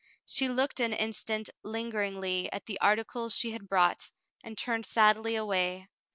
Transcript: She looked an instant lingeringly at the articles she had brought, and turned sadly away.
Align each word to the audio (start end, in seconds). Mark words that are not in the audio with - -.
She 0.25 0.49
looked 0.49 0.79
an 0.79 0.93
instant 0.93 1.49
lingeringly 1.61 2.51
at 2.51 2.65
the 2.65 2.79
articles 2.81 3.35
she 3.35 3.51
had 3.51 3.69
brought, 3.69 4.09
and 4.43 4.57
turned 4.57 4.87
sadly 4.87 5.35
away. 5.35 5.89